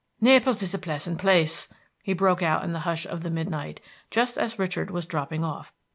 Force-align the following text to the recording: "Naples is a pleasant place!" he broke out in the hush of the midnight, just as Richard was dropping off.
"Naples 0.19 0.63
is 0.63 0.73
a 0.73 0.79
pleasant 0.79 1.19
place!" 1.19 1.67
he 2.01 2.13
broke 2.13 2.41
out 2.41 2.63
in 2.63 2.73
the 2.73 2.79
hush 2.89 3.05
of 3.05 3.21
the 3.21 3.29
midnight, 3.29 3.79
just 4.09 4.35
as 4.35 4.57
Richard 4.57 4.89
was 4.89 5.05
dropping 5.05 5.43
off. 5.43 5.75